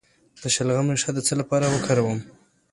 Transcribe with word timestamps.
د 0.41 0.43
شلغم 0.55 0.87
ریښه 0.93 1.11
د 1.15 1.19
څه 1.27 1.33
لپاره 1.41 1.65
وکاروم؟ 1.69 2.19